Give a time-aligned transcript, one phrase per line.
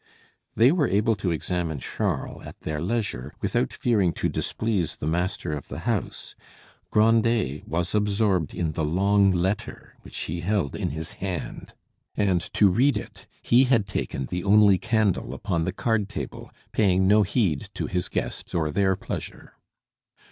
[0.55, 5.51] They were able to examine Charles at their leisure without fearing to displease the master
[5.53, 6.33] of the house.
[6.89, 11.75] Grandet was absorbed in the long letter which he held in his hand;
[12.17, 17.07] and to read it he had taken the only candle upon the card table, paying
[17.07, 19.53] no heed to his guests or their pleasure.